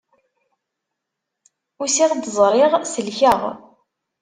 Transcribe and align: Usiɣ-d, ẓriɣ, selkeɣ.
Usiɣ-d, 1.83 2.23
ẓriɣ, 2.37 2.71
selkeɣ. 2.93 3.39